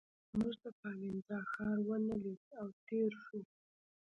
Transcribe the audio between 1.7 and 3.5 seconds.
ونه لید او تېر شوو.